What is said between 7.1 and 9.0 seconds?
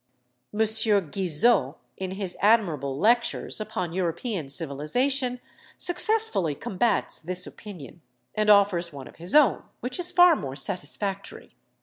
this opinion, and offers